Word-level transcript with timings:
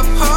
up 0.00 0.29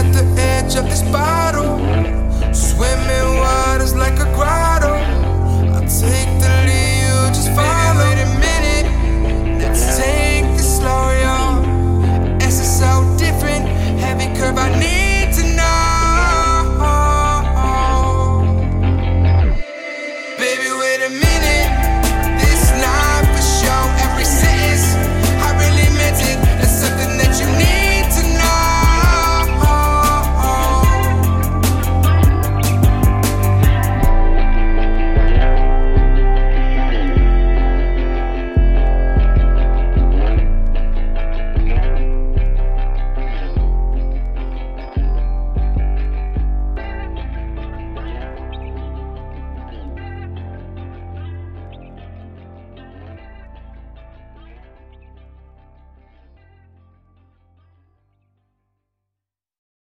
at 0.00 0.12
the 0.14 0.24
edge 0.40 0.76
of 0.76 0.84
this 0.88 1.02
bottle. 1.02 1.59